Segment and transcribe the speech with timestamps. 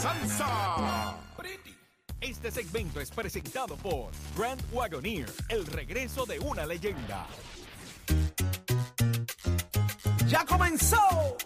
[0.00, 1.16] salsa.
[2.20, 7.26] Este segmento es presentado por Grand Wagoneer, el regreso de una leyenda.
[10.26, 11.36] Ya comenzó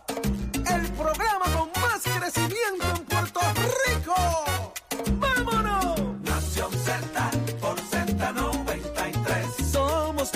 [0.54, 3.63] el programa con más crecimiento en Puerto Rico.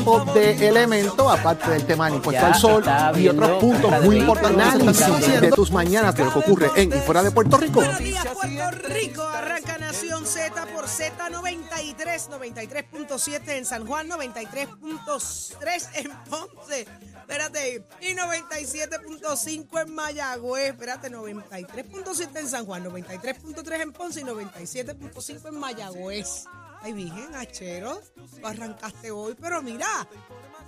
[0.09, 2.83] De elemento, aparte del tema del impuesto al sol
[3.17, 4.59] y otros puntos muy importantes
[5.03, 7.75] análisis de tus mañanas de lo que ocurre en y fuera de Puerto Rico.
[7.75, 9.23] Buenos días, Puerto Rico.
[9.23, 16.87] Arranca Nación Z por Z93, 93.7 en San Juan, 93.3 en Ponce.
[17.21, 20.71] Espérate, y 97.5 en Mayagüez.
[20.71, 26.47] Espérate, 93.7 en San Juan, 93.3 en Ponce y 97.5 en Mayagüez.
[26.81, 30.09] Ay, virgen, achero, tú arrancaste hoy, pero mira,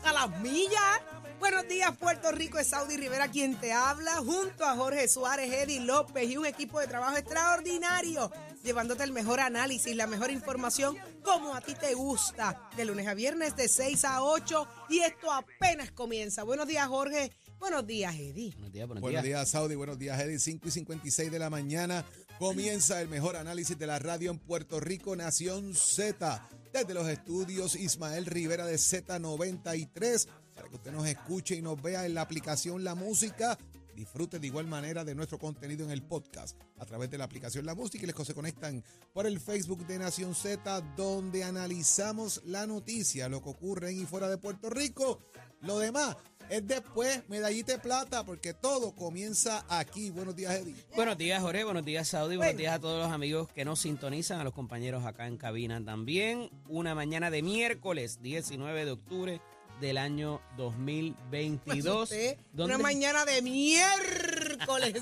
[0.05, 1.01] a las millas.
[1.39, 5.81] Buenos días, Puerto Rico, es Saudi Rivera quien te habla, junto a Jorge Suárez, Eddie
[5.81, 8.31] López y un equipo de trabajo extraordinario,
[8.63, 13.15] llevándote el mejor análisis, la mejor información, como a ti te gusta, de lunes a
[13.15, 16.43] viernes de 6 a 8, y esto apenas comienza.
[16.43, 17.33] Buenos días, Jorge.
[17.59, 18.53] Buenos días, Eddie.
[18.53, 19.39] Buenos días, buenos, Buenos días.
[19.39, 19.75] días, Saudi.
[19.77, 20.39] Buenos días, Eddie.
[20.39, 22.05] 5 y 56 de la mañana.
[22.41, 26.49] Comienza el mejor análisis de la radio en Puerto Rico, Nación Z.
[26.73, 30.27] Desde los estudios Ismael Rivera de Z93.
[30.55, 33.59] Para que usted nos escuche y nos vea en la aplicación La Música.
[33.95, 37.67] Disfrute de igual manera de nuestro contenido en el podcast a través de la aplicación
[37.67, 43.29] La Música y les conectan por el Facebook de Nación Z, donde analizamos la noticia,
[43.29, 45.21] lo que ocurre en y fuera de Puerto Rico.
[45.61, 46.17] Lo demás
[46.51, 50.11] es después, medallita de plata, porque todo comienza aquí.
[50.11, 50.75] Buenos días, Eddie.
[50.97, 51.63] Buenos días, Jorge.
[51.63, 52.37] Buenos días, Saudi.
[52.37, 55.83] Buenos días a todos los amigos que nos sintonizan, a los compañeros acá en cabina
[55.85, 56.51] también.
[56.69, 59.41] Una mañana de miércoles, 19 de octubre
[59.81, 62.03] del año 2022.
[62.03, 64.95] Usted, ¿Dónde, Una mañana de miércoles.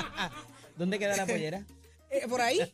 [0.76, 1.64] ¿Dónde queda la pollera?
[2.10, 2.60] Eh, Por ahí.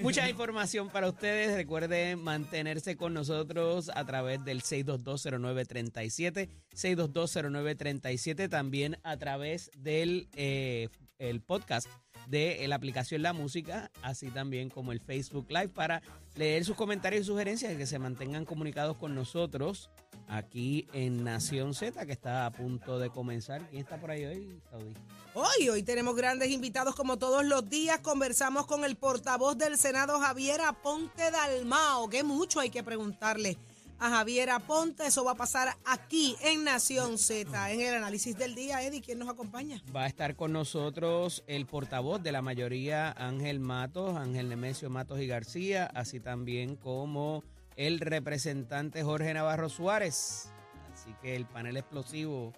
[0.00, 1.54] Mucha información para ustedes.
[1.54, 11.40] Recuerden mantenerse con nosotros a través del 6220937, 6220937, también a través del eh, el
[11.40, 11.88] podcast
[12.32, 16.00] de la aplicación La Música, así también como el Facebook Live para
[16.34, 19.90] leer sus comentarios y sugerencias y que se mantengan comunicados con nosotros
[20.28, 23.68] aquí en Nación Z, que está a punto de comenzar.
[23.68, 24.94] ¿Quién está por ahí hoy, Saudi?
[25.34, 27.98] Hoy, hoy tenemos grandes invitados como todos los días.
[28.00, 33.58] Conversamos con el portavoz del Senado, Javier Aponte Dalmao, que mucho hay que preguntarle
[33.98, 35.06] a Javier Aponte.
[35.06, 38.82] Eso va a pasar aquí en Nación Z, en el análisis del día.
[38.82, 39.82] Eddie, ¿quién nos acompaña?
[39.94, 45.20] Va a estar con nosotros el portavoz de la mayoría, Ángel Matos, Ángel Nemesio Matos
[45.20, 47.44] y García, así también como
[47.76, 50.50] el representante Jorge Navarro Suárez.
[50.92, 52.52] Así que el panel explosivo,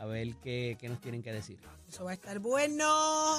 [0.00, 1.58] a ver qué, qué nos tienen que decir.
[1.86, 2.86] Eso va a estar bueno.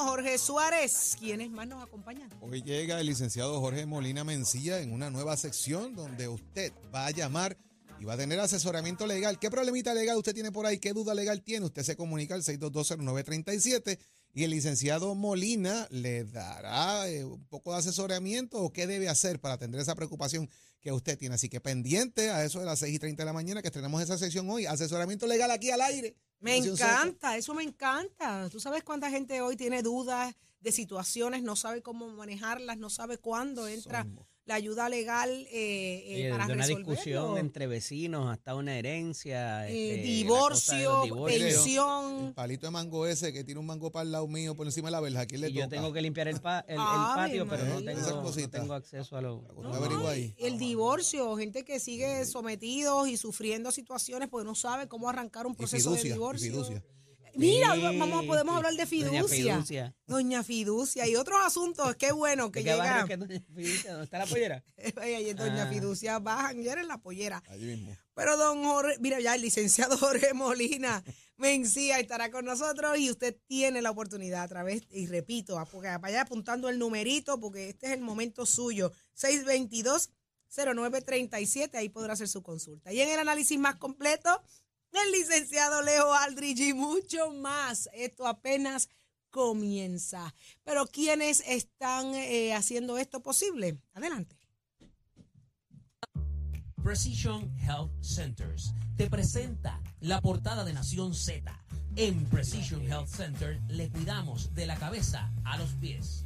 [0.05, 2.29] Jorge Suárez, ¿quiénes más nos acompañan?
[2.39, 7.11] Hoy llega el licenciado Jorge Molina Mencía en una nueva sección donde usted va a
[7.11, 7.57] llamar
[8.01, 9.37] y va a tener asesoramiento legal.
[9.37, 10.79] ¿Qué problemita legal usted tiene por ahí?
[10.79, 11.67] ¿Qué duda legal tiene?
[11.67, 13.99] Usted se comunica al 6220937
[14.33, 19.39] y el licenciado Molina le dará eh, un poco de asesoramiento o qué debe hacer
[19.39, 21.35] para atender esa preocupación que usted tiene.
[21.35, 24.01] Así que pendiente a eso de las 6 y 30 de la mañana que estrenamos
[24.01, 24.65] esa sección hoy.
[24.65, 26.15] Asesoramiento legal aquí al aire.
[26.39, 28.49] Me encanta, eso me encanta.
[28.49, 33.19] Tú sabes cuánta gente hoy tiene dudas de situaciones, no sabe cómo manejarlas, no sabe
[33.19, 34.30] cuándo entra Somos.
[34.45, 36.91] La ayuda legal eh, eh, para de una resolverlo.
[36.91, 39.69] discusión entre vecinos hasta una herencia.
[39.69, 41.27] Eh, este, divorcio.
[41.27, 42.33] El pensión.
[42.33, 44.91] palito de mango ese que tiene un mango para el lado mío por encima de
[44.93, 45.21] la verja.
[45.21, 45.75] ¿A quién le Y yo toca?
[45.75, 48.23] tengo que limpiar el, pa- el, patio, pero no tengo,
[48.65, 49.35] no acceso a lo...
[49.35, 50.33] Usted averigua ahí.
[50.37, 55.55] El divorcio, gente que sigue sometidos y sufriendo situaciones porque no sabe cómo arrancar un
[55.55, 56.83] proceso fiducia, de divorcio.
[57.31, 57.73] Fiducia.
[57.75, 59.23] Mira, Sí, vamos, podemos hablar de Doña fiducia.
[59.55, 59.95] Fiducia.
[60.07, 61.95] Doña Fiducia y otros asuntos.
[61.95, 63.07] Qué bueno que ¿De qué barrio llega.
[63.07, 63.91] que es Doña Fiducia?
[63.91, 64.63] ¿Dónde está la pollera?
[65.01, 65.67] Ay, Doña Ah.
[65.69, 67.41] Fiducia va a janguear en la pollera.
[67.49, 67.95] Allí mismo.
[68.13, 71.03] Pero don Jorge, mira ya el licenciado Jorge Molina
[71.37, 75.55] Mencía estará con nosotros y usted tiene la oportunidad a través, y repito,
[75.99, 78.91] vaya apuntando el numerito porque este es el momento suyo,
[80.55, 82.93] 622-0937, ahí podrá hacer su consulta.
[82.93, 84.43] Y en el análisis más completo,
[84.91, 87.89] el licenciado Leo Aldrich y mucho más.
[87.93, 88.89] Esto apenas
[89.29, 90.33] comienza.
[90.63, 93.77] Pero ¿quiénes están eh, haciendo esto posible?
[93.93, 94.35] Adelante.
[96.83, 101.63] Precision Health Centers te presenta la portada de Nación Z.
[101.95, 106.20] En Precision Health Center le cuidamos de la cabeza a los pies.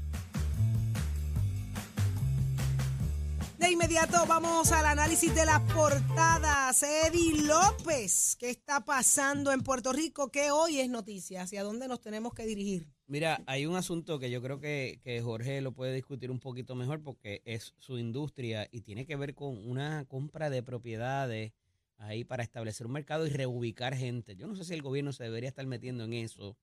[3.65, 6.83] De inmediato vamos al análisis de las portadas.
[6.83, 10.29] Eddie López, ¿qué está pasando en Puerto Rico?
[10.29, 11.41] ¿Qué hoy es noticia?
[11.41, 12.85] ¿Hacia dónde nos tenemos que dirigir?
[13.07, 16.75] Mira, hay un asunto que yo creo que, que Jorge lo puede discutir un poquito
[16.75, 21.53] mejor porque es su industria y tiene que ver con una compra de propiedades
[21.97, 24.35] ahí para establecer un mercado y reubicar gente.
[24.35, 26.55] Yo no sé si el gobierno se debería estar metiendo en eso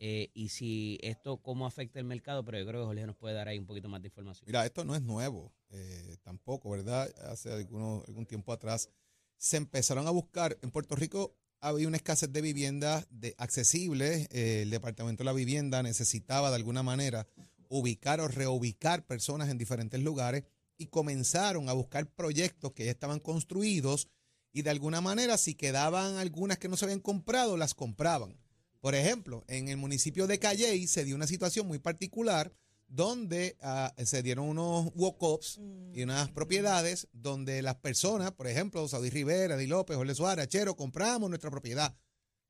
[0.00, 3.34] eh, y si esto cómo afecta el mercado, pero yo creo que Jorge nos puede
[3.34, 4.46] dar ahí un poquito más de información.
[4.46, 7.12] Mira, esto no es nuevo eh, tampoco, ¿verdad?
[7.24, 8.88] Hace algún tiempo atrás
[9.36, 14.62] se empezaron a buscar, en Puerto Rico había una escasez de viviendas de accesibles, eh,
[14.62, 17.26] el Departamento de la Vivienda necesitaba de alguna manera
[17.68, 20.44] ubicar o reubicar personas en diferentes lugares
[20.76, 24.08] y comenzaron a buscar proyectos que ya estaban construidos
[24.52, 28.38] y de alguna manera si quedaban algunas que no se habían comprado, las compraban.
[28.80, 32.52] Por ejemplo, en el municipio de Calley se dio una situación muy particular
[32.86, 35.60] donde ah, se dieron unos walk-ups
[35.92, 40.74] y unas propiedades donde las personas, por ejemplo, Saudí Rivera, Di López, Jorge Suárez, Achero,
[40.76, 41.96] compramos nuestra propiedad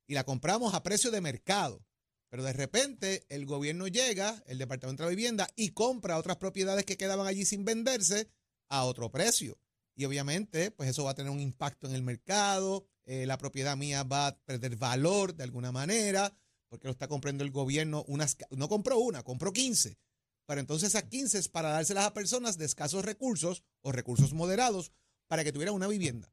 [0.07, 1.85] y la compramos a precio de mercado.
[2.31, 6.85] Pero de repente el gobierno llega, el Departamento de la Vivienda, y compra otras propiedades
[6.85, 8.29] que quedaban allí sin venderse
[8.69, 9.59] a otro precio.
[9.97, 13.75] Y obviamente, pues eso va a tener un impacto en el mercado, eh, la propiedad
[13.75, 16.37] mía va a perder valor de alguna manera,
[16.69, 18.05] porque lo está comprando el gobierno.
[18.07, 19.99] Unas, no compró una, compró 15.
[20.45, 24.93] Pero entonces esas 15 es para dárselas a personas de escasos recursos o recursos moderados
[25.27, 26.31] para que tuvieran una vivienda.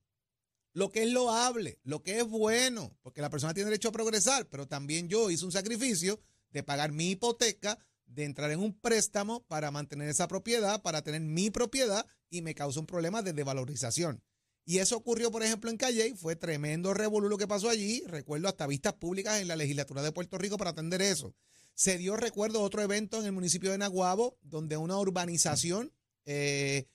[0.73, 4.49] Lo que es loable, lo que es bueno, porque la persona tiene derecho a progresar,
[4.49, 6.19] pero también yo hice un sacrificio
[6.49, 11.21] de pagar mi hipoteca, de entrar en un préstamo para mantener esa propiedad, para tener
[11.21, 14.21] mi propiedad y me causa un problema de devalorización.
[14.67, 18.01] Y eso ocurrió, por ejemplo, en Calle, fue tremendo revolú lo que pasó allí.
[18.07, 21.35] Recuerdo hasta vistas públicas en la legislatura de Puerto Rico para atender eso.
[21.75, 25.93] Se dio, recuerdo, otro evento en el municipio de Naguabo, donde una urbanización,
[26.25, 26.87] eh,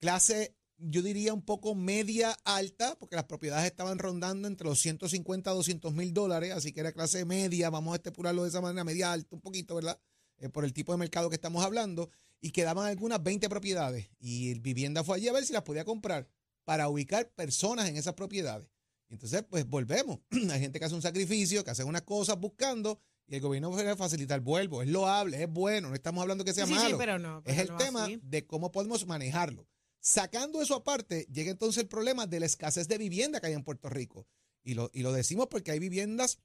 [0.00, 5.50] clase, yo diría un poco media alta, porque las propiedades estaban rondando entre los 150
[5.50, 8.84] a 200 mil dólares, así que era clase media, vamos a estipularlo de esa manera,
[8.84, 9.98] media alta, un poquito, ¿verdad?
[10.38, 12.10] Eh, por el tipo de mercado que estamos hablando,
[12.40, 14.10] y quedaban algunas 20 propiedades.
[14.18, 16.28] Y el vivienda fue allí a ver si las podía comprar
[16.64, 18.68] para ubicar personas en esas propiedades.
[19.08, 20.20] Entonces, pues volvemos.
[20.50, 23.96] Hay gente que hace un sacrificio, que hace unas cosas buscando y el gobierno puede
[23.96, 24.82] facilitar vuelvo.
[24.82, 26.98] Es loable, es bueno, no estamos hablando que sea malo.
[26.98, 29.66] pero no, es el tema de cómo podemos manejarlo.
[30.00, 33.64] Sacando eso aparte, llega entonces el problema de la escasez de vivienda que hay en
[33.64, 34.26] Puerto Rico.
[34.62, 36.38] Y lo, y lo decimos porque hay viviendas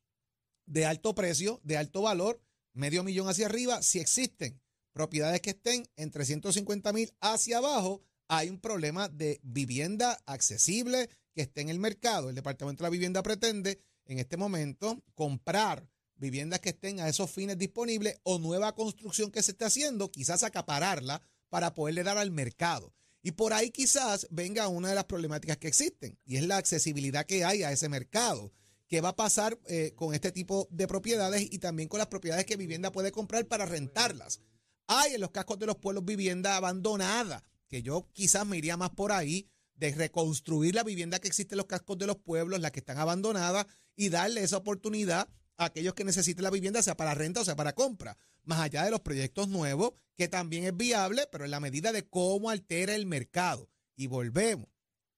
[0.65, 2.41] de alto precio, de alto valor,
[2.73, 4.61] medio millón hacia arriba, si existen
[4.93, 11.41] propiedades que estén entre 150 mil hacia abajo, hay un problema de vivienda accesible que
[11.41, 12.29] esté en el mercado.
[12.29, 17.31] El Departamento de la Vivienda pretende en este momento comprar viviendas que estén a esos
[17.31, 22.29] fines disponibles o nueva construcción que se esté haciendo, quizás acapararla para poderle dar al
[22.29, 22.93] mercado.
[23.23, 27.25] Y por ahí quizás venga una de las problemáticas que existen y es la accesibilidad
[27.25, 28.53] que hay a ese mercado.
[28.87, 32.45] ¿Qué va a pasar eh, con este tipo de propiedades y también con las propiedades
[32.45, 34.39] que vivienda puede comprar para rentarlas?
[34.87, 38.89] Hay en los cascos de los pueblos vivienda abandonada que yo quizás me iría más
[38.89, 42.71] por ahí, de reconstruir la vivienda que existe en los cascos de los pueblos, las
[42.71, 47.13] que están abandonadas, y darle esa oportunidad a aquellos que necesiten la vivienda, sea para
[47.13, 51.27] renta o sea para compra, más allá de los proyectos nuevos, que también es viable,
[51.31, 53.69] pero en la medida de cómo altera el mercado.
[53.95, 54.67] Y volvemos.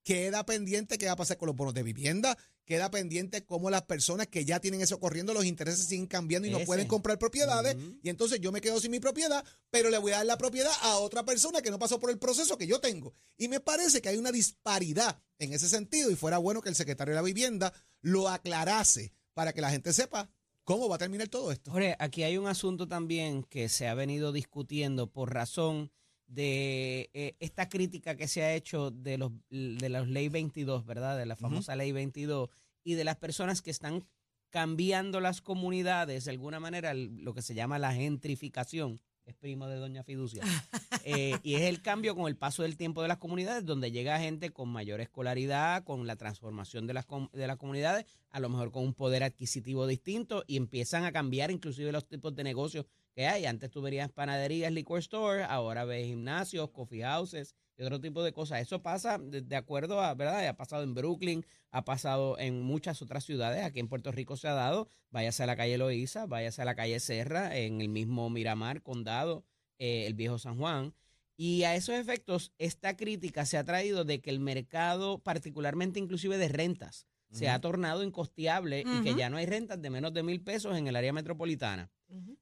[0.04, 3.84] Queda pendiente qué va a pasar con los bonos de vivienda, queda pendiente cómo las
[3.84, 7.76] personas que ya tienen eso corriendo, los intereses siguen cambiando y no pueden comprar propiedades.
[8.02, 10.72] Y entonces yo me quedo sin mi propiedad, pero le voy a dar la propiedad
[10.82, 13.14] a otra persona que no pasó por el proceso que yo tengo.
[13.38, 16.76] Y me parece que hay una disparidad en ese sentido y fuera bueno que el
[16.76, 20.30] secretario de la vivienda lo aclarase para que la gente sepa
[20.64, 21.72] cómo va a terminar todo esto.
[21.72, 25.92] Jorge, aquí hay un asunto también que se ha venido discutiendo por razón
[26.32, 31.18] de eh, esta crítica que se ha hecho de los de la ley 22, ¿verdad?
[31.18, 32.50] De la famosa ley 22
[32.84, 34.06] y de las personas que están
[34.50, 39.76] cambiando las comunidades de alguna manera, lo que se llama la gentrificación, es primo de
[39.76, 40.42] Doña Fiducia,
[41.04, 44.20] eh, y es el cambio con el paso del tiempo de las comunidades, donde llega
[44.20, 48.72] gente con mayor escolaridad, con la transformación de las, de las comunidades, a lo mejor
[48.72, 53.28] con un poder adquisitivo distinto, y empiezan a cambiar inclusive los tipos de negocios que
[53.28, 53.46] hay.
[53.46, 58.34] Antes tú verías panaderías, liquor store, ahora ves gimnasios, coffee houses y otro tipo de
[58.34, 58.62] cosas.
[58.62, 60.48] Eso pasa de, acuerdo a, ¿verdad?
[60.48, 63.64] Ha pasado en Brooklyn, ha pasado en muchas otras ciudades.
[63.64, 64.88] Aquí en Puerto Rico se ha dado.
[65.10, 69.46] Váyase a la calle Loíza, váyase a la calle Serra, en el mismo Miramar, Condado,
[69.80, 70.94] eh, el viejo San Juan.
[71.38, 76.38] Y a esos efectos, esta crítica se ha traído de que el mercado, particularmente inclusive
[76.38, 80.24] de rentas, se ha tornado incosteable y que ya no hay rentas de menos de
[80.24, 81.90] mil pesos en el área metropolitana.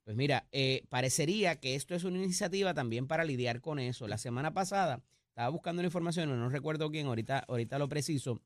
[0.04, 4.08] Pues mira, eh, parecería que esto es una iniciativa también para lidiar con eso.
[4.08, 8.42] La semana pasada estaba buscando la información, no recuerdo quién, ahorita, ahorita lo preciso,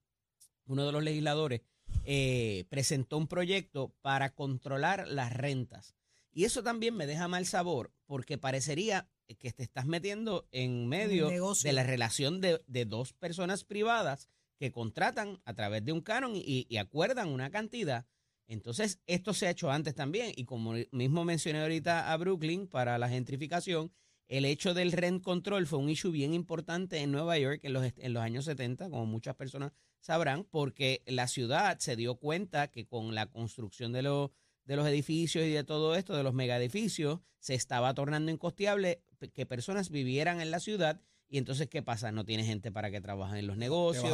[0.66, 1.62] uno de los legisladores
[2.06, 5.96] eh, presentó un proyecto para controlar las rentas.
[6.34, 9.08] Y eso también me deja mal sabor, porque parecería
[9.40, 14.30] que te estás metiendo en medio de la relación de, dos personas privadas
[14.64, 18.06] que contratan a través de un canon y, acuerdan una cantidad.
[18.48, 20.32] Entonces, esto se ha hecho antes también.
[20.38, 23.92] Y como mismo mencioné ahorita a Brooklyn para la gentrificación,
[24.30, 27.92] el hecho del rent control fue un issue bien importante en Nueva York en los,
[27.98, 32.88] en los años 70, como muchas personas sabrán, porque la ciudad se dio cuenta que
[32.88, 34.32] con la construcción de, los
[34.64, 39.04] de los edificios y de todo esto, de los megaedificios, se estaba tornando incosteable
[39.34, 41.02] que personas vivieran en la ciudad.
[41.34, 42.12] Y entonces, ¿qué pasa?
[42.12, 44.04] No tiene gente para que trabajen en los negocios.
[44.04, 44.12] No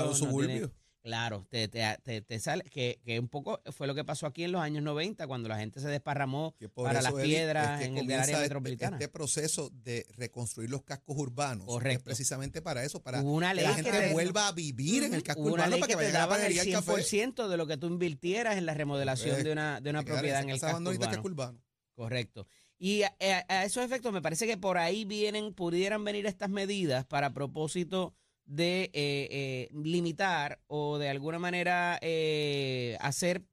[1.02, 4.54] Claro, te, te, te, sale, que, que, un poco fue lo que pasó aquí en
[4.54, 8.38] los años 90, cuando la gente se desparramó para las piedras en el área este,
[8.38, 8.96] metropolitana.
[8.98, 14.14] Este proceso de reconstruir los cascos urbanos es precisamente para eso, para que la gente
[14.14, 17.58] vuelva a vivir en el casco urbano para que, vayan a la el 100% de
[17.58, 20.80] lo que tú invirtieras en la remodelación de una, de una propiedad en el casco
[20.80, 21.62] urbano.
[21.96, 22.48] Correcto.
[22.80, 23.14] Y a,
[23.50, 28.16] a, esos efectos me parece que por ahí vienen, pudieran venir estas medidas para propósito
[28.50, 33.44] de eh, eh, limitar o de alguna manera eh, hacer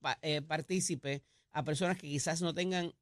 [0.48, 2.94] partícipe a personas que quizás no tengan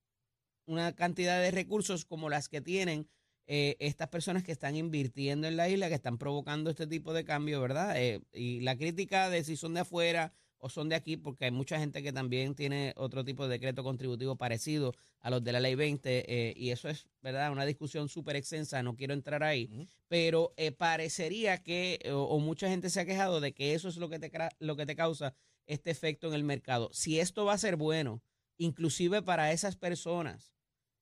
[0.66, 3.09] una cantidad de recursos como las que tienen
[3.47, 7.61] estas personas que están invirtiendo en la isla, que están provocando este tipo de cambio,
[7.61, 7.95] ¿verdad?
[8.33, 10.33] y la crítica de si son de afuera
[10.64, 13.85] o son de aquí, porque hay mucha gente que también tiene otro tipo de decreto
[13.85, 17.52] contributivo parecido a los de la ley 20, eh, y eso es, ¿verdad?
[17.52, 19.68] Una discusión súper extensa, no quiero entrar ahí,
[20.09, 24.09] pero eh, parecería que, o, mucha gente se ha quejado de que eso es lo
[24.09, 25.35] que, te, lo que te causa
[25.66, 26.88] este efecto en el mercado.
[26.94, 28.23] Si esto va a ser bueno,
[28.56, 30.54] inclusive para esas personas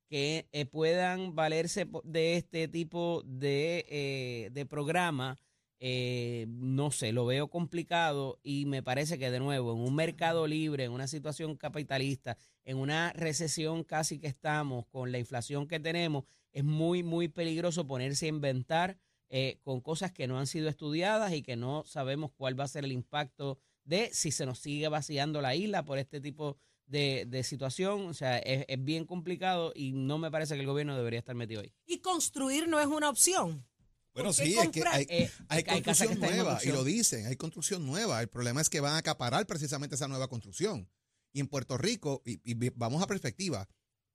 [0.09, 5.39] que eh, puedan valerse de este tipo de, de programa,
[5.85, 10.47] eh, no sé, lo veo complicado y me parece que de nuevo, en un mercado
[10.47, 15.81] libre, en una situación capitalista, en una recesión casi que estamos, con la inflación que
[15.81, 16.23] tenemos,
[16.53, 18.97] es muy, muy peligroso ponerse a inventar
[19.29, 22.69] eh, con cosas que no han sido estudiadas y que no sabemos cuál va a
[22.69, 27.43] ser el impacto de si se nos sigue vaciando la isla por este tipo de,
[27.43, 28.07] situación.
[28.07, 31.35] O sea, es, es bien complicado y no me parece que el gobierno debería estar
[31.35, 31.73] metido ahí.
[31.87, 33.67] Y construir no es una opción.
[34.15, 35.31] Bueno, sí, es que hay, eh,
[35.65, 38.21] construcción nueva y lo dicen, hay construcción nueva.
[38.21, 40.89] El problema es que van a acaparar precisamente esa nueva construcción.
[41.33, 43.67] Y en Puerto Rico, y, vamos a perspectiva,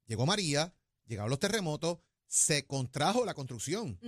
[0.05, 0.73] llegó María,
[1.05, 3.99] llegaron los terremotos, se contrajo la construcción.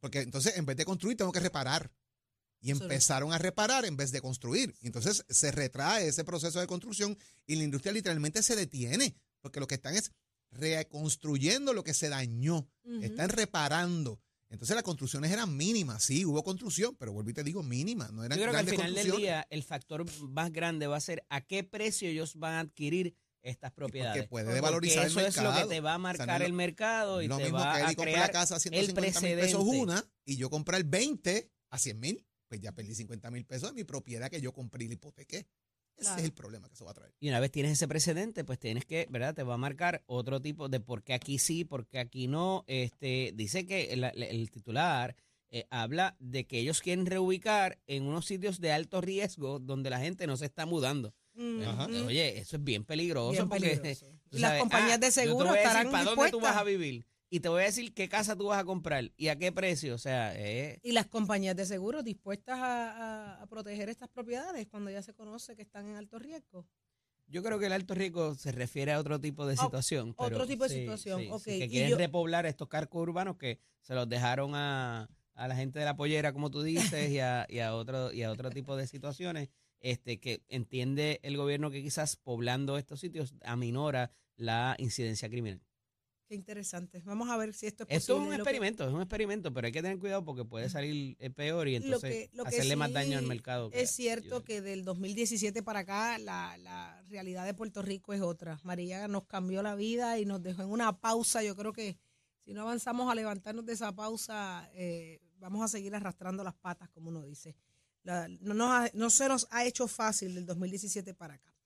[0.00, 1.90] Porque entonces en vez de construir tengo que reparar.
[2.60, 4.74] Y empezaron a reparar en vez de construir.
[4.82, 9.16] Entonces se retrae ese proceso de construcción y la industria literalmente se detiene.
[9.40, 10.10] Porque lo que están es
[10.50, 12.68] reconstruyendo lo que se dañó.
[13.00, 14.20] Están reparando.
[14.50, 18.24] Entonces las construcciones eran mínimas, sí, hubo construcción, pero vuelvo y te digo mínima, no
[18.24, 21.24] eran Yo creo que al final del día el factor más grande va a ser
[21.28, 24.22] a qué precio ellos van a adquirir estas propiedades.
[24.22, 27.50] Porque puede valorizar eso es lo que te va a marcar el mercado y te
[27.50, 31.78] va a crear la casa a 150 mil pesos una y yo comprar 20 a
[31.78, 34.88] 100 mil, pues ya perdí 50 mil pesos de mi propiedad que yo compré y
[34.88, 35.46] la hipotequé.
[35.98, 37.12] Ese es el problema que eso va a traer.
[37.20, 39.34] Y una vez tienes ese precedente, pues tienes que, ¿verdad?
[39.34, 42.64] Te va a marcar otro tipo de por qué aquí sí, por qué aquí no.
[42.66, 45.16] Este, dice que el, titular
[45.50, 49.98] eh, habla de que ellos quieren reubicar en unos sitios de alto riesgo donde la
[49.98, 51.14] gente no se está mudando.
[51.36, 53.48] Eh, oye, eso es bien peligroso.
[53.48, 53.96] porque,
[54.30, 57.06] las compañías ah, de seguro estarán ¿Para dónde tú vas a vivir?
[57.30, 59.94] Y te voy a decir qué casa tú vas a comprar y a qué precio.
[59.94, 60.80] O sea, eh.
[60.82, 65.62] Y las compañías de seguro dispuestas a, proteger estas propiedades cuando ya se conoce que
[65.62, 66.66] están en alto riesgo.
[67.26, 70.14] Yo creo que el alto riesgo se refiere a otro tipo de situación.
[70.16, 75.10] otro tipo de situación, que quieren repoblar estos carcos urbanos que se los dejaron a,
[75.34, 78.22] a la gente de la pollera, como tú dices, y a, y a, otro, y
[78.22, 79.48] a otro tipo de situaciones.
[79.80, 85.60] Este, que entiende el gobierno que quizás poblando estos sitios aminora la incidencia criminal.
[86.28, 87.00] Qué interesante.
[87.06, 87.96] Vamos a ver si esto es posible.
[87.96, 91.16] Esto es un experimento, es un experimento, pero hay que tener cuidado porque puede salir
[91.34, 93.70] peor y entonces hacerle más daño al mercado.
[93.72, 98.60] Es cierto que del 2017 para acá la, la, realidad de Puerto Rico es otra.
[98.62, 101.42] María nos cambió la vida y nos dejó en una pausa.
[101.42, 101.96] Yo creo que
[102.44, 106.90] si no avanzamos a levantarnos de esa pausa, eh, vamos a seguir arrastrando las patas,
[106.90, 107.56] como uno dice.
[108.04, 111.57] no, no se nos ha hecho fácil del 2017 para acá.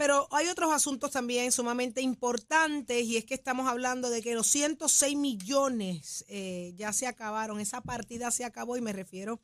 [0.00, 4.46] Pero hay otros asuntos también sumamente importantes y es que estamos hablando de que los
[4.46, 9.42] 106 millones eh, ya se acabaron, esa partida se acabó y me refiero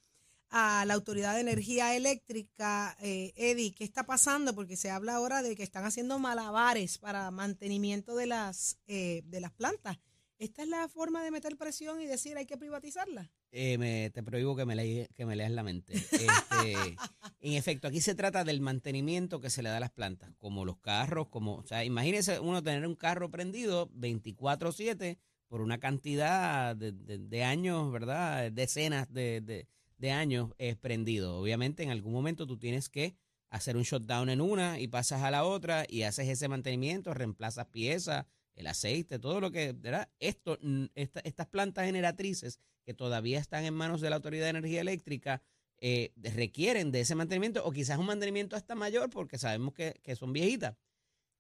[0.49, 2.97] a la Autoridad de Energía Eléctrica.
[3.03, 3.35] Eh,
[3.77, 4.55] ¿qué está pasando?
[4.55, 9.43] Porque se habla ahora de que están haciendo malabares para mantenimiento de las, eh, de
[9.43, 9.99] las plantas
[10.39, 13.31] ¿Esta es la forma de meter presión y decir hay que privatizarla?
[13.53, 15.95] Eh, me, te prohíbo que me, le- que me leas la mente.
[15.95, 16.75] Este,
[17.41, 20.65] en efecto, aquí se trata del mantenimiento que se le da a las plantas, como
[20.65, 26.75] los carros, como, o sea, imagínese uno tener un carro prendido 24/7 por una cantidad
[26.77, 28.51] de, de- de años, ¿verdad?
[28.53, 31.39] Decenas de, de- de años eh, prendido.
[31.39, 33.17] Obviamente en algún momento tú tienes que
[33.49, 37.67] hacer un shutdown en una y pasas a la otra y haces ese mantenimiento, reemplazas
[37.69, 38.27] piezas,
[38.57, 39.75] el aceite, todo lo que.
[40.19, 44.51] Esto, mm, esta- estas plantas generatrices que todavía están en manos de la Autoridad de
[44.51, 45.43] Energía Eléctrica
[45.79, 50.17] eh, requieren de ese mantenimiento o quizás un mantenimiento hasta mayor porque sabemos que, que
[50.17, 50.75] son viejitas.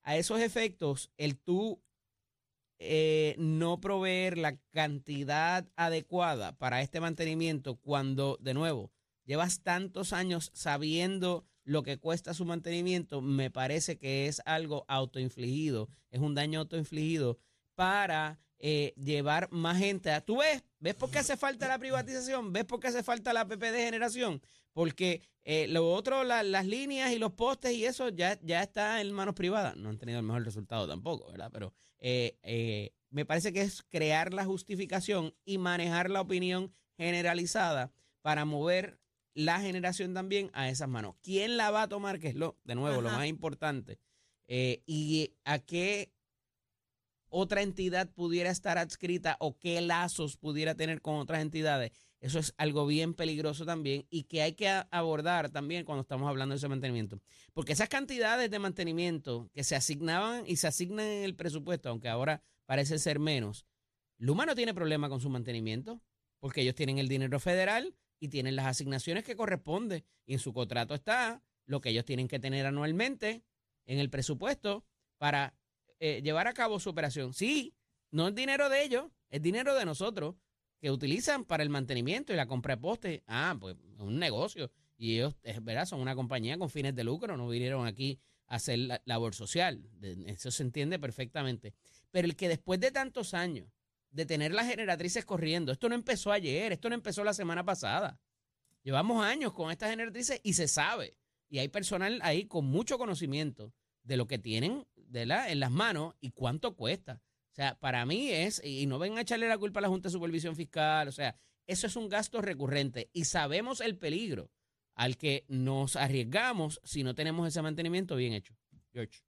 [0.03, 1.83] A esos efectos, el tú
[2.79, 8.93] eh, no proveer la cantidad adecuada para este mantenimiento cuando, de nuevo,
[9.25, 15.89] llevas tantos años sabiendo lo que cuesta su mantenimiento, me parece que es algo autoinfligido,
[16.11, 17.39] es un daño autoinfligido
[17.75, 20.11] para eh, llevar más gente.
[20.11, 20.63] a- ¿Tú ves?
[20.79, 22.53] ¿Ves por qué hace falta la privatización?
[22.55, 24.41] ¿Ves por qué hace falta la PP de generación?
[24.73, 29.01] Porque eh, lo otro, la- las líneas y los postes y eso ya, ya está
[29.03, 29.77] en manos privadas.
[29.77, 31.51] No han tenido el mejor resultado tampoco, ¿verdad?
[31.53, 37.93] Pero eh, eh, me parece que es crear la justificación y manejar la opinión generalizada
[38.23, 38.99] para mover
[39.37, 41.14] la generación también a esas manos.
[41.23, 42.19] ¿Quién la va a tomar?
[42.19, 43.99] Que es lo, de nuevo, lo más importante.
[44.49, 46.11] Eh, y a qué
[47.28, 51.93] otra entidad pudiera estar adscrita o qué lazos pudiera tener con otras entidades.
[52.19, 56.55] Eso es algo bien peligroso también y que hay que abordar también cuando estamos hablando
[56.55, 57.21] de ese mantenimiento.
[57.52, 62.09] Porque esas cantidades de mantenimiento que se asignaban y se asignan en el presupuesto, aunque
[62.09, 63.66] ahora parece ser menos,
[64.16, 66.00] Luma no tiene problema con su mantenimiento
[66.40, 70.53] porque ellos tienen el dinero federal y tienen las asignaciones que corresponden y en su
[70.53, 73.43] contrato está lo que ellos tienen que tener anualmente
[73.87, 74.85] en el presupuesto
[75.19, 75.55] para
[75.99, 77.33] eh, llevar a cabo su operación.
[77.33, 77.75] Sí,
[78.11, 80.37] no es dinero de ellos, es dinero de nosotros
[80.79, 83.23] que utilizan para el mantenimiento y la compra de postes.
[83.27, 84.71] Ah, pues es un negocio.
[84.99, 88.57] Y ellos, es verdad, son una compañía con fines de lucro, no vinieron aquí a
[88.57, 89.83] hacer la- labor social.
[90.27, 91.75] Eso se entiende perfectamente.
[92.11, 93.69] Pero el que después de tantos años
[94.17, 98.19] de tener las generatrices corriendo, esto no empezó ayer, esto no empezó la semana pasada.
[98.83, 101.19] Llevamos años con estas generatrices y se sabe.
[101.49, 105.71] Y hay personal ahí con mucho conocimiento de lo que tienen de la, en las
[105.71, 107.21] manos y cuánto cuesta.
[107.52, 110.09] O sea, para mí es, y no vengan a echarle la culpa a la Junta
[110.09, 114.50] de Supervisión Fiscal, o sea, eso es un gasto recurrente y sabemos el peligro
[114.95, 118.55] al que nos arriesgamos si no tenemos ese mantenimiento bien hecho.
[118.93, 119.25] George.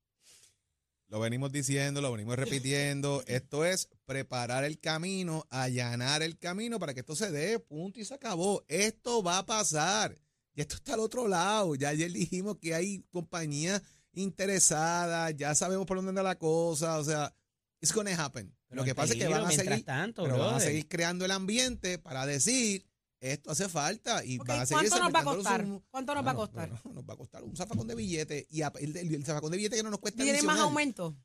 [1.08, 3.22] Lo venimos diciendo, lo venimos repitiendo.
[3.26, 8.04] Esto es preparar el camino, allanar el camino para que esto se dé, punto y
[8.04, 8.62] se acabó.
[8.68, 10.18] Esto va a pasar.
[10.54, 11.74] Y esto está al otro lado.
[11.76, 16.98] Ya ayer dijimos que hay compañías interesadas, ya sabemos por dónde anda la cosa.
[16.98, 17.34] O sea,
[17.80, 18.54] it's gonna happen.
[18.68, 21.24] Pero Lo que pasa es que van a seguir, tanto, pero van a seguir creando
[21.24, 22.87] el ambiente para decir
[23.20, 25.66] esto hace falta y Ok, van a seguir ¿Cuánto nos va a costar?
[25.66, 26.68] los- ¿Cuánto nos va a costar?
[26.70, 29.50] bueno, nos va a costar un zafacón de billetes y a- el, el- el zafacón
[29.50, 31.16] de billetes que no nos cuesta ¿Tiene más aumento?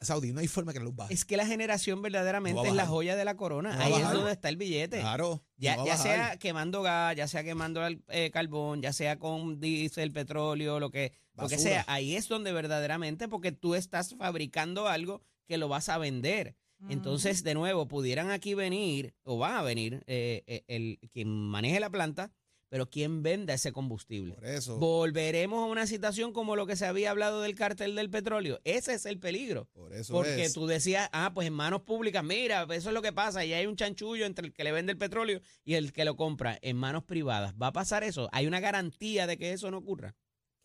[0.00, 1.14] Saudi, no hay forma que la luz baje.
[1.14, 3.74] Es que la generación verdaderamente No es la joya de la corona.
[3.76, 5.00] No Ahí es donde está el billete.
[5.00, 5.42] Claro.
[5.56, 10.12] Ya, ya sea quemando gas, ya sea quemando el, eh, carbón, ya sea con diésel,
[10.12, 15.22] petróleo, lo que, lo que sea, ahí es donde verdaderamente, porque tú estás fabricando algo
[15.46, 16.56] que lo vas a vender.
[16.88, 21.80] Entonces, de nuevo, pudieran aquí venir, o van a venir, eh, eh, el, quien maneje
[21.80, 22.32] la planta,
[22.68, 24.34] pero quien venda ese combustible.
[24.34, 24.76] Por eso.
[24.78, 28.60] Volveremos a una situación como lo que se había hablado del cartel del petróleo.
[28.64, 29.68] Ese es el peligro.
[29.72, 30.52] Por eso Porque es.
[30.52, 33.66] tú decías, ah, pues en manos públicas, mira, eso es lo que pasa, y hay
[33.66, 36.76] un chanchullo entre el que le vende el petróleo y el que lo compra en
[36.76, 37.54] manos privadas.
[37.60, 38.28] ¿Va a pasar eso?
[38.32, 40.16] ¿Hay una garantía de que eso no ocurra?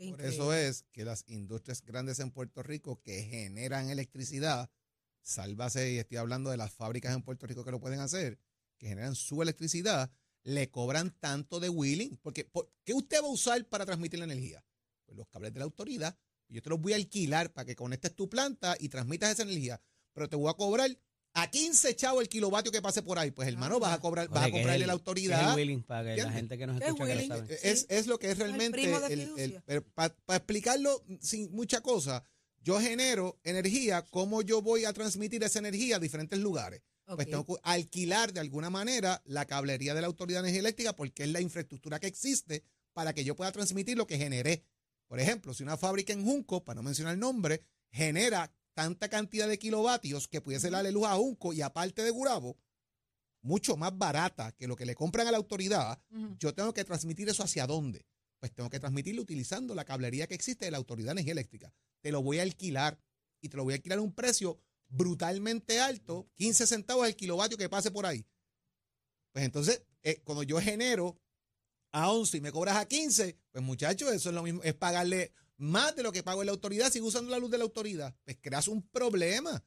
[0.10, 4.72] Por eso es que las industrias grandes en Puerto Rico que generan electricidad,
[5.22, 8.40] sálvase, y estoy hablando de las fábricas en Puerto Rico que lo pueden hacer,
[8.78, 10.12] que generan su electricidad,
[10.44, 12.18] le cobran tanto de wheeling.
[12.22, 14.64] Porque, ¿por ¿qué usted va a usar para transmitir la energía?
[15.06, 16.18] Pues los cables de la autoridad.
[16.48, 19.82] Yo te los voy a alquilar para que conectes tu planta y transmitas esa energía.
[20.14, 20.90] Pero te voy a cobrar
[21.34, 23.32] a 15 chavos el kilovatio que pase por ahí.
[23.32, 25.52] Pues hermano, vas a cobrar, vas a el- la que es autoridad.
[25.52, 27.60] el willing para que la gente que nos ¿Qué es escucha que lo sabe.
[28.00, 28.84] Es, lo que es realmente.
[29.14, 32.26] el- el- pero para explicarlo sin mucha cosa,
[32.62, 34.04] yo genero energía.
[34.04, 36.82] ¿Cómo yo voy a transmitir esa energía a diferentes lugares?
[37.06, 40.96] Pues tengo que alquilar de alguna manera la cablería de la Autoridad de Energía Eléctrica
[40.96, 44.64] porque es la infraestructura que existe para que yo pueda transmitir lo que generé.
[45.08, 49.50] Por ejemplo, si una fábrica en Junco, para no mencionar el nombre, genera tanta cantidad
[49.50, 52.58] de kilovatios que pudiese darle luz a Junco y aparte de Gurabo,
[53.42, 56.02] mucho más barata que lo que le compran a la autoridad,
[56.40, 58.06] yo tengo que transmitir eso hacia dónde.
[58.42, 61.72] Pues tengo que transmitirlo utilizando la cablería que existe de la Autoridad de Energía Eléctrica.
[62.02, 63.00] Te lo voy a alquilar
[63.40, 67.56] y te lo voy a alquilar a un precio brutalmente alto, 15 centavos el kilovatio
[67.56, 68.26] que pase por ahí.
[69.32, 71.22] Pues entonces, eh, cuando yo genero
[71.92, 75.34] a 11 y me cobras a 15, pues muchachos, eso es lo mismo, es pagarle
[75.58, 78.16] más de lo que pago en la autoridad, sigo usando la luz de la autoridad.
[78.24, 79.64] Pues creas un problema,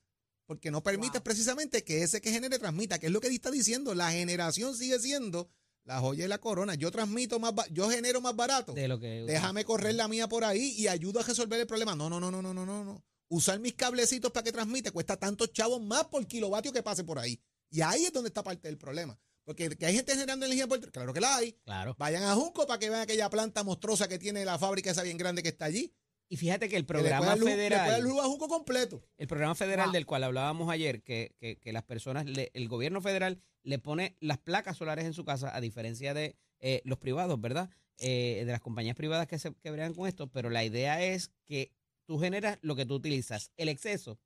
[0.47, 3.95] porque no permites precisamente que ese que genere transmita, que es lo que está diciendo,
[3.95, 5.49] la generación sigue siendo
[5.85, 6.75] la joya y la corona.
[6.75, 8.73] Yo transmito más, yo genero más barato.
[8.73, 11.95] De lo que Déjame correr la mía por ahí y ayudo a resolver el problema.
[11.95, 13.05] No, no, no, no, no, no, no.
[13.29, 17.19] Usar mis cablecitos para que transmite cuesta tantos chavos más por kilovatio que pase por
[17.19, 17.41] ahí.
[17.71, 19.19] Y ahí es donde está parte del problema.
[19.45, 21.53] Porque que hay gente generando energía por Claro que la hay.
[21.65, 21.95] Claro.
[21.99, 25.19] Vayan a Junco para que vean aquella planta monstruosa que tiene la fábrica esa bien
[25.19, 25.95] grande que está allí.
[26.35, 28.03] Y fíjate que el programa federal.
[28.49, 29.05] completo.
[29.19, 33.79] El programa federal del cual hablábamos ayer, que, que, las personas, el gobierno federal le
[33.79, 37.71] pone las placas solares en su casa, a diferencia de eh, los privados, ¿verdad?
[37.99, 41.71] Eh, de las compañías privadas que se que con esto, pero la idea es que
[42.05, 43.53] tú generas lo que tú utilizas.
[43.57, 44.19] El exceso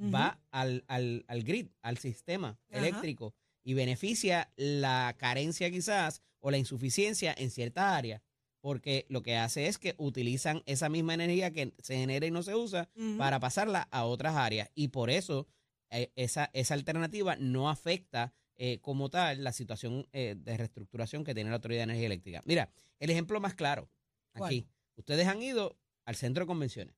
[0.00, 6.56] va al, al, al, grid, al sistema eléctrico y beneficia la carencia quizás o la
[6.56, 8.22] insuficiencia en ciertas áreas,
[8.62, 12.42] porque lo que hace es que utilizan esa misma energía que se genera y no
[12.42, 15.48] se usa para pasarla a otras áreas y por eso
[15.90, 21.34] eh, esa, esa alternativa no afecta eh, como tal la situación eh, de reestructuración que
[21.34, 22.40] tiene la Autoridad de Energía Eléctrica.
[22.46, 22.70] Mira,
[23.00, 23.90] el ejemplo más claro
[24.34, 26.94] aquí, ustedes han ido al centro de convenciones.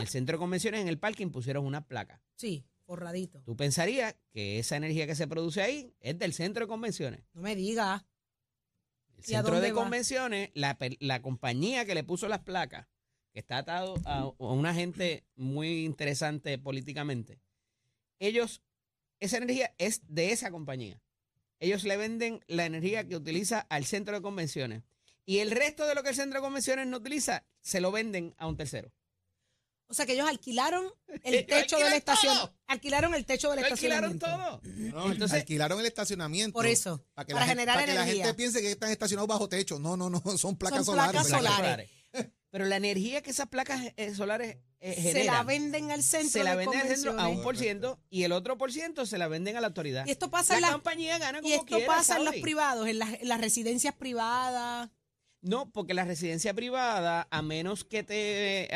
[0.00, 2.20] El centro de convenciones en el parking pusieron una placa.
[2.34, 2.64] Sí.
[2.84, 3.42] Forradito.
[3.42, 7.22] Tú pensarías que esa energía que se produce ahí es del centro de convenciones.
[7.32, 8.04] No me digas.
[9.22, 12.86] Centro de convenciones, la, la, compañía que le puso las placas,
[13.32, 17.40] que está atado a, un agente muy interesante políticamente,
[18.18, 18.62] ellos,
[19.20, 21.00] esa energía es de esa compañía.
[21.60, 24.82] Ellos le venden la energía que utiliza al centro de convenciones.
[25.24, 28.34] Y el resto de lo que el centro de convenciones no utiliza, se lo venden
[28.38, 28.92] a un tercero.
[29.92, 30.86] O sea que ellos alquilaron
[31.22, 32.54] el techo del estacionamiento.
[32.66, 34.24] Alquilaron el techo del estacionamiento.
[34.24, 35.12] Alquilaron todo.
[35.12, 36.54] Entonces, alquilaron el estacionamiento.
[36.54, 37.04] Por eso.
[37.12, 39.78] Para que, la, generar para que la gente piense que están estacionados bajo techo.
[39.78, 40.22] No, no, no.
[40.38, 41.12] Son placas son solares.
[41.12, 41.90] Placas solares.
[42.48, 46.30] Pero la energía que esas placas eh, solares eh, generan, se la venden al centro.
[46.30, 49.18] Se la venden al centro a un por ciento y el otro por ciento se
[49.18, 50.06] la venden a la autoridad.
[50.06, 52.98] Y esto pasa la en compañía gana como Y esto pasa en los privados, en
[52.98, 54.88] las, en las residencias privadas.
[55.42, 58.68] No, porque la residencia privada, a menos que te,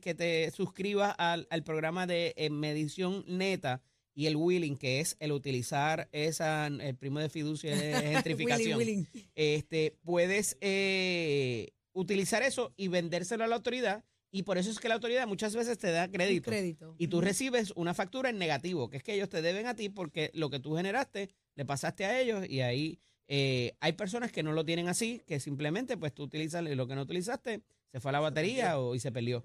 [0.00, 3.82] que te suscribas al, programa de eh, medición neta
[4.14, 9.98] y el willing, que es el utilizar esa, el primo de fiducia de gentrificación, este,
[10.02, 14.04] puedes eh, utilizar eso y vendérselo a la autoridad.
[14.30, 16.50] Y por eso es que la autoridad muchas veces te da crédito.
[16.50, 16.96] crédito.
[16.98, 19.90] Y tú recibes una factura en negativo, que es que ellos te deben a ti
[19.90, 24.42] porque lo que tú generaste le pasaste a ellos y ahí eh, hay personas que
[24.42, 28.10] no lo tienen así, que simplemente pues tú utilizas lo que no utilizaste, se fue
[28.10, 29.42] a la batería o, y se perdió.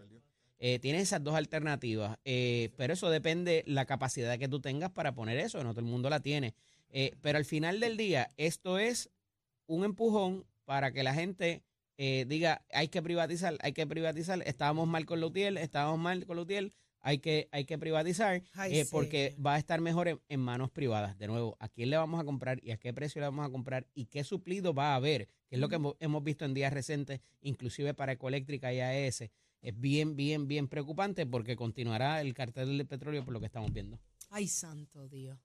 [0.62, 5.16] Eh, tienes esas dos alternativas, eh, pero eso depende la capacidad que tú tengas para
[5.16, 6.54] poner eso, no todo el mundo la tiene.
[7.22, 9.10] pero al final del día, esto es
[9.68, 11.64] un empujón para que la gente
[11.98, 16.74] diga, hay que privatizar, hay que privatizar, estábamos mal con Lutiel, estábamos mal con Lutiel,
[17.02, 21.18] hay que, hay que privatizar eh, porque va a estar mejor en, manos privadas.
[21.18, 23.52] De nuevo, ¿a quién le vamos a comprar y a qué precio le vamos a
[23.52, 25.28] comprar y qué suplido va a haber?
[25.48, 29.30] Que es lo que hemos, visto en días recientes, inclusive para Ecoeléctrica y AES.
[29.62, 33.74] Es bien, bien, bien preocupante porque continuará el cartel del petróleo por lo que estamos
[33.74, 34.00] viendo.
[34.30, 35.38] Ay, santo Dios.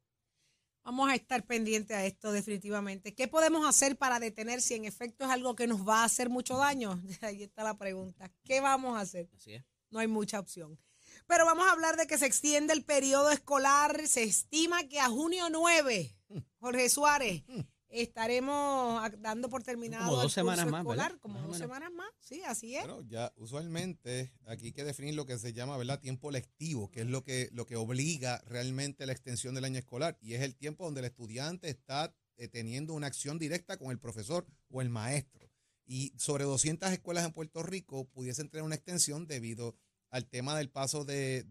[0.85, 3.15] Vamos a estar pendientes a esto definitivamente.
[3.15, 6.29] ¿Qué podemos hacer para detener si en efecto es algo que nos va a hacer
[6.29, 7.03] mucho daño?
[7.23, 8.31] Ahí está la pregunta.
[8.45, 9.31] ¿Qué vamos a hacer?
[9.35, 9.65] Así es.
[9.91, 10.79] No hay mucha opción.
[11.27, 14.07] Pero vamos a hablar de que se extiende el periodo escolar.
[14.07, 16.17] Se estima que a junio 9,
[16.59, 17.43] Jorge Suárez,
[17.89, 22.75] estaremos dando por terminado como dos semanas más, escolar, como dos semanas más, sí, así
[22.77, 22.87] es.
[22.87, 26.01] Bueno, ya usualmente aquí hay que definir lo que se llama, ¿verdad?
[26.01, 30.19] Tiempo lectivo, que es lo que, lo que obliga realmente la extensión del año escolar
[30.21, 33.99] y es el tiempo donde el estudiante está eh, teniendo una acción directa con el
[33.99, 35.49] profesor o el maestro.
[35.87, 39.77] Y sobre 200 escuelas en Puerto Rico pudiesen tener una extensión debido
[40.15, 41.43] al tema del paso de,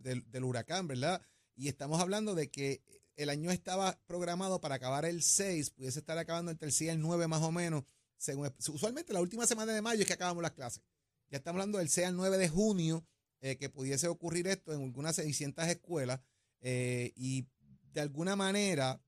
[0.00, 1.22] del, huracán, ¿verdad?
[1.54, 2.82] Y estamos hablando de que
[3.14, 6.90] el año estaba programado para acabar el 6, pudiese estar acabando entre el 6 y
[6.90, 7.84] el 9 más o menos.
[8.16, 10.82] Según, usualmente la última semana de mayo es que acabamos las clases.
[11.30, 13.06] Ya estamos hablando del 6 al 9 de junio,
[13.40, 16.18] eh, que pudiese ocurrir esto en algunas 600 escuelas.
[16.60, 17.46] Eh, y
[17.92, 19.00] de alguna manera,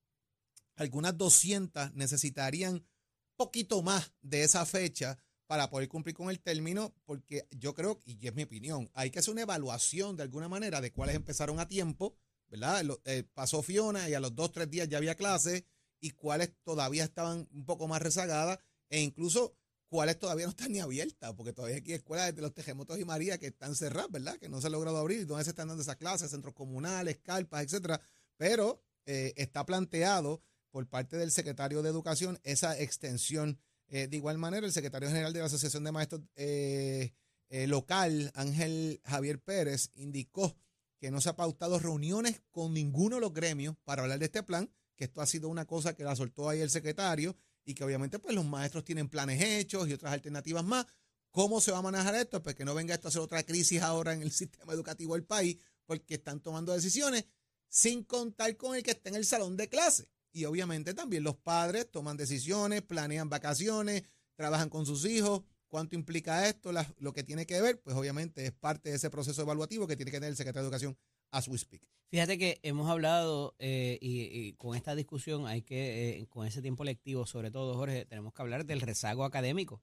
[0.77, 2.87] algunas 200 necesitarían
[3.35, 5.19] poquito más de esa fecha
[5.55, 9.21] para poder cumplir con el término, porque yo creo, y es mi opinión, hay que
[9.21, 12.17] hacer una evaluación de alguna manera de cuáles empezaron a tiempo,
[12.49, 12.85] ¿verdad?
[13.05, 15.63] Eh, pasó Fiona y a los dos, tres días ya había clases,
[16.01, 19.55] y cuáles todavía estaban un poco más rezagadas, e incluso
[19.89, 23.05] cuáles todavía no están ni abiertas, porque todavía aquí hay escuelas de los Tejemotos y
[23.05, 24.37] María que están cerradas, ¿verdad?
[24.39, 27.63] Que no se ha logrado abrir, donde se están dando esas clases, centros comunales, carpas,
[27.63, 28.01] etcétera.
[28.37, 33.61] Pero eh, está planteado por parte del secretario de Educación esa extensión.
[33.89, 37.13] Eh, de igual manera, el secretario general de la Asociación de Maestros eh,
[37.51, 40.57] local, Ángel Javier Pérez, indicó
[40.99, 44.43] que no se ha pautado reuniones con ninguno de los gremios para hablar de este
[44.43, 47.85] plan, que esto ha sido una cosa que la soltó ahí el secretario y que
[47.85, 50.87] obviamente pues los maestros tienen planes hechos y otras alternativas más.
[51.31, 52.43] ¿Cómo se va a manejar esto?
[52.43, 55.25] Pues que no venga esto a ser otra crisis ahora en el sistema educativo del
[55.25, 57.27] país, porque están tomando decisiones
[57.69, 60.09] sin contar con el que está en el salón de clase.
[60.35, 64.03] Y obviamente también los padres toman decisiones, planean vacaciones,
[64.35, 65.43] trabajan con sus hijos.
[65.69, 66.71] ¿Cuánto implica esto?
[66.99, 70.11] lo que tiene que ver, pues obviamente es parte de ese proceso evaluativo que tiene
[70.11, 70.99] que tener el secretario de Educación
[71.31, 71.83] as we speak.
[72.09, 76.85] Fíjate que hemos hablado eh, y, con esta discusión hay que, eh, con ese tiempo
[76.85, 79.83] lectivo, sobre todo, Jorge, tenemos que hablar del rezago académico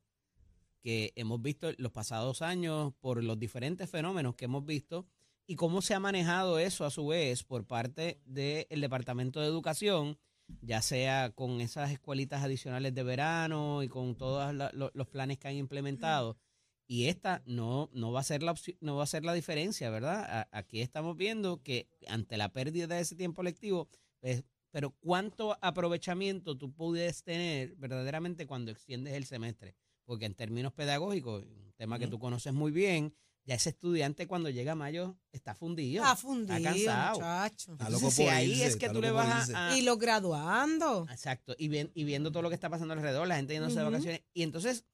[0.82, 5.06] que hemos visto los pasados años por los diferentes fenómenos que hemos visto
[5.46, 10.18] y cómo se ha manejado eso a su vez por parte del Departamento de Educación,
[10.62, 15.56] ya sea con esas escuelitas adicionales de verano y con todos los planes que han
[15.56, 16.38] implementado.
[16.88, 20.48] Y esta no, no, va a ser la no va a ser la diferencia, ¿verdad?
[20.52, 23.88] aquí estamos viendo que ante la pérdida de ese tiempo lectivo,
[24.20, 30.74] pues, pero cuánto aprovechamiento tú puedes tener verdaderamente cuando extiendes el semestre, porque en términos
[30.74, 35.18] pedagógicos, un tema que tú conoces muy bien, ya ese estudiante cuando llega a mayo
[35.32, 36.04] está fundido.
[36.04, 37.16] Está fundido, está cansado.
[37.16, 38.12] muchacho.
[38.12, 41.08] si ahí es que tú le vas a, Y lo graduando.
[41.10, 41.66] Exacto, y,
[42.00, 44.22] y viendo todo lo que está pasando alrededor, la gente yéndose de vacaciones.
[44.34, 44.86] Y entonces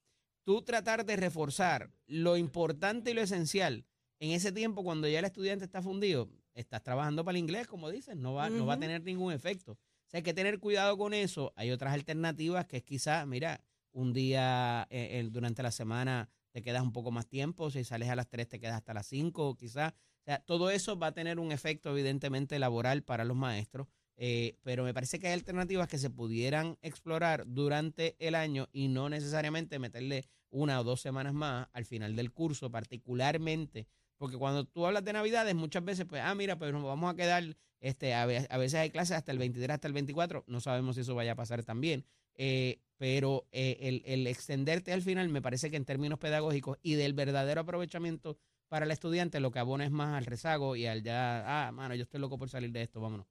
[0.43, 3.85] tú tratar de reforzar lo importante y lo esencial
[4.19, 7.89] en ese tiempo cuando ya el estudiante está fundido, estás trabajando para el inglés, como
[7.89, 9.73] dicen, no va, no va a tener ningún efecto.
[9.73, 11.53] O sea, hay que tener cuidado con eso.
[11.55, 16.81] Hay otras alternativas que es quizás, mira, un día eh, durante la semana te quedas
[16.81, 19.93] un poco más tiempo, si sales a las 3 te quedas hasta las 5 quizás.
[19.93, 23.87] O sea, todo eso va a tener un efecto evidentemente laboral para los maestros.
[24.15, 28.87] Eh, pero me parece que hay alternativas que se pudieran explorar durante el año y
[28.87, 33.85] no necesariamente meterle una o dos semanas más al final del curso, particularmente,
[34.17, 37.15] porque cuando tú hablas de Navidades, muchas veces, pues, ah, mira, pues nos vamos a
[37.15, 41.01] quedar, este, a, veces hay clases hasta el 23, hasta el 24, no sabemos si
[41.01, 42.03] eso vaya a pasar también,
[42.37, 46.95] eh, pero eh, el, el extenderte al final me parece que en términos pedagógicos y
[46.95, 51.03] del verdadero aprovechamiento para el estudiante, lo que abona es más al rezago y al
[51.03, 53.27] ya, ah, mano, yo estoy loco por salir de esto, vámonos.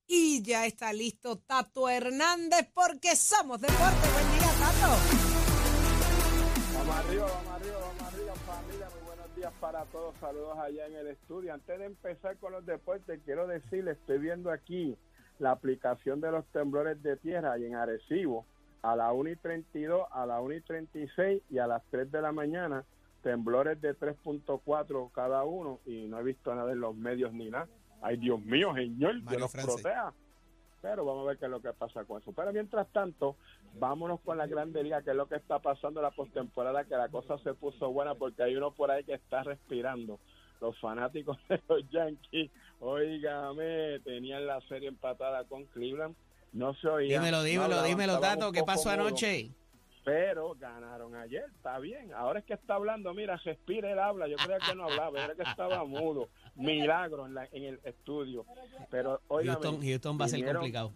[0.06, 4.08] Y ya está listo Tato Hernández porque somos deporte.
[4.12, 4.98] Buen día, Tato.
[6.74, 7.99] Vamos arriba, vamos arriba, vamos
[9.40, 10.14] días para todos.
[10.20, 11.54] Saludos allá en el estudio.
[11.54, 14.98] Antes de empezar con los deportes, quiero decirles, estoy viendo aquí
[15.38, 18.44] la aplicación de los temblores de tierra y en Arecibo
[18.82, 22.20] a la 1 y 32, a la 1 y 36 y a las 3 de
[22.20, 22.84] la mañana
[23.22, 27.66] temblores de 3.4 cada uno y no he visto nada en los medios ni nada.
[28.02, 30.12] Ay, Dios mío, señor, Dios nos proteja.
[30.82, 32.32] Pero vamos a ver qué es lo que pasa con eso.
[32.32, 33.36] Pero mientras tanto,
[33.74, 36.96] vámonos con la Grande Liga, que es lo que está pasando en la postemporada, que
[36.96, 40.18] la cosa se puso buena porque hay uno por ahí que está respirando.
[40.60, 46.14] Los fanáticos de los Yankees, oígame, tenían la serie empatada con Cleveland.
[46.52, 47.18] No se oía.
[47.18, 49.50] Dímelo, dímelo, dímelo, Tato, ¿qué pasó anoche?
[50.04, 52.12] Pero ganaron ayer, está bien.
[52.14, 54.28] Ahora es que está hablando, mira, respira, él habla.
[54.28, 56.28] Yo creía que no hablaba, era que estaba mudo.
[56.54, 58.44] Milagro en, la, en el estudio.
[58.90, 60.92] Pero Houston, Houston va a ser complicado.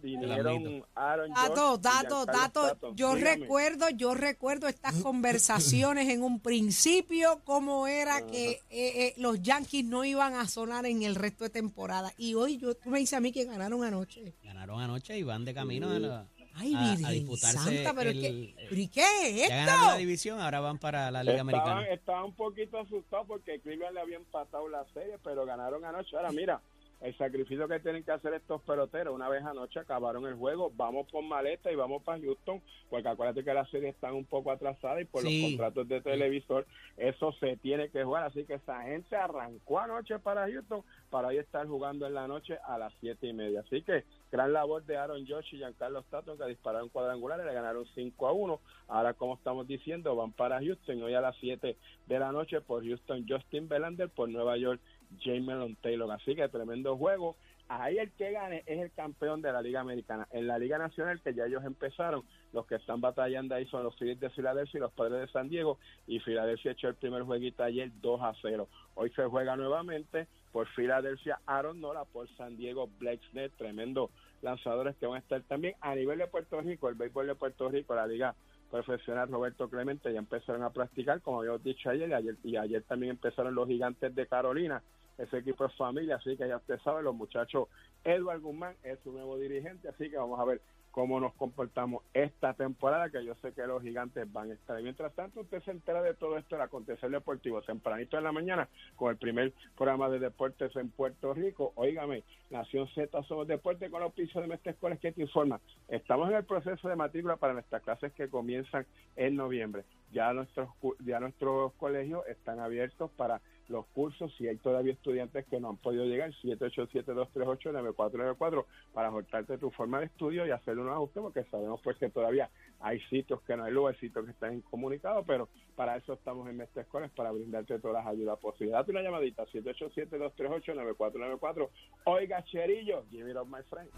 [1.33, 2.95] Dato, dato, dato.
[2.95, 9.41] Yo recuerdo, yo recuerdo estas conversaciones en un principio, cómo era que eh, eh, los
[9.41, 12.11] Yankees no iban a sonar en el resto de temporada.
[12.17, 14.33] Y hoy yo, tú me dices a mí que ganaron anoche.
[14.43, 18.21] Ganaron anoche y van de camino a la Ay, a- disputarse Santa, pero, es el-
[18.21, 21.55] que- ¿pero ¿y qué es Ya ganaron la división, ahora van para la Liga Estaban,
[21.55, 21.87] Americana.
[21.93, 26.15] estaban un poquito asustados porque Cleveland le había empatado la serie, pero ganaron anoche.
[26.15, 26.61] Ahora mira,
[27.01, 31.05] el sacrificio que tienen que hacer estos peloteros, una vez anoche acabaron el juego, vamos
[31.11, 35.01] por maleta y vamos para Houston, porque acuérdate que la serie está un poco atrasada
[35.01, 35.41] y por Sí.
[35.41, 36.65] los contratos de televisor
[36.97, 40.83] eso se tiene que jugar, así que esa gente arrancó anoche para Houston
[41.15, 43.61] para hoy estar jugando en la noche a las siete y media.
[43.61, 47.85] Así que gran labor de Aaron Josh y Giancarlo Stanton que dispararon cuadrangulares, le ganaron
[47.95, 48.59] 5 a 1.
[48.89, 52.85] Ahora, como estamos diciendo, van para Houston hoy a las 7 de la noche por
[52.85, 54.81] Houston Justin Verlander, por Nueva York
[55.21, 56.11] Jamelon Taylor.
[56.11, 57.37] Así que tremendo juego.
[57.69, 60.27] Ahí el que gane es el campeón de la Liga Americana.
[60.31, 63.95] En la Liga Nacional, que ya ellos empezaron, los que están batallando ahí son los
[63.95, 65.79] Phillies de Filadelfia y los Padres de San Diego.
[66.07, 68.67] Y Filadelfia echó el primer jueguito ayer 2 a 0.
[68.95, 74.09] Hoy se juega nuevamente por Filadelfia Aaron Nola, por San Diego Blake Snell, tremendo
[74.41, 75.41] lanzadores que van a estar.
[75.41, 78.33] También a nivel de Puerto Rico, el béisbol de Puerto Rico, la Liga
[78.71, 82.83] Profesional Roberto Clemente ya empezaron a practicar, como habíamos dicho ayer, y ayer, y ayer
[82.83, 84.81] también empezaron los gigantes de Carolina,
[85.17, 87.67] ese equipo es familia, así que ya usted sabe, los muchachos,
[88.05, 90.61] Edward Guzmán es su nuevo dirigente, así que vamos a ver
[90.95, 94.81] cómo nos comportamos esta temporada, que yo sé que los gigantes van a estar.
[94.81, 98.69] Mientras tanto, usted se entera de todo esto, el acontecer deportivo, tempranito en la mañana,
[98.95, 101.73] con el primer programa de deportes en Puerto Rico.
[101.75, 105.59] Óigame, Nación Z somos deporte con los pisos de Mestre Escuelas que te informa.
[105.89, 108.85] Estamos en el proceso de matrícula para nuestras clases que comienzan
[109.17, 109.83] en noviembre.
[110.13, 110.69] Ya nuestros,
[111.03, 115.77] ya nuestros colegios están abiertos para los cursos, si hay todavía estudiantes que no han
[115.77, 121.81] podido llegar, 787-238-9494 para ajustarte tu forma de estudio y hacer unos ajustes, porque sabemos
[121.83, 125.49] pues que todavía hay sitios que no hay luz, hay sitios que están incomunicados, pero
[125.75, 128.73] para eso estamos en Mestre Escoles, para brindarte todas las ayudas posibles.
[128.73, 131.69] Date una llamadita, 787-238-9494.
[132.05, 133.89] Oiga, Cherillo, give it up, my friend.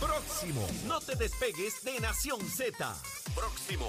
[0.00, 0.66] Próximo.
[0.86, 2.76] No te despegues de Nación Z.
[3.34, 3.86] Próximo.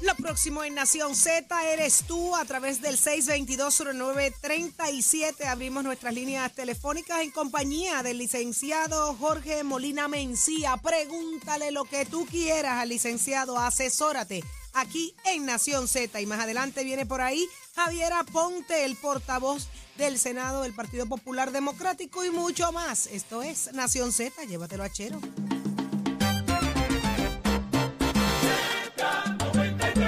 [0.00, 5.46] Lo próximo en Nación Z eres tú a través del 622-0937.
[5.46, 10.76] Abrimos nuestras líneas telefónicas en compañía del licenciado Jorge Molina Mencía.
[10.78, 16.20] Pregúntale lo que tú quieras al licenciado, asesórate aquí en Nación Z.
[16.20, 21.52] Y más adelante viene por ahí Javier Aponte, el portavoz del Senado del Partido Popular
[21.52, 23.06] Democrático y mucho más.
[23.06, 25.20] Esto es Nación Z, llévatelo a Chero.